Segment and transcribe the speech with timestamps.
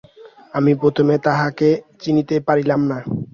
[0.53, 1.69] আমি প্রথমে তাহাকে
[2.01, 2.97] চিনিতে পারিলাম না।